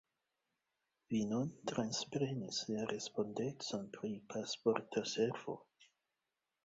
[1.13, 5.57] Vi nun transprenis la respondecon pri Pasporta Servo.